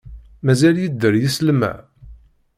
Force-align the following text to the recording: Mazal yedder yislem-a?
Mazal 0.45 0.77
yedder 0.83 1.13
yislem-a? 1.17 1.73